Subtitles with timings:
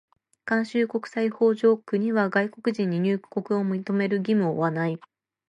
[0.47, 4.99] 慣習国際法上、国は外国人に入国を認める義務を負わない。